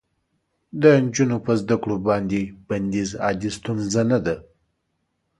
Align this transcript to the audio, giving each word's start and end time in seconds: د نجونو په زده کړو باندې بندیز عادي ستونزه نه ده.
د 0.81 0.83
نجونو 1.03 1.37
په 1.45 1.51
زده 1.61 1.75
کړو 1.81 1.97
باندې 2.07 2.39
بندیز 2.67 3.09
عادي 3.23 3.49
ستونزه 3.57 4.01
نه 4.11 4.19
ده. 4.25 4.35